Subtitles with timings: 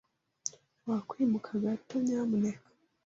[0.87, 2.67] Wakwimuka gato, nyamuneka?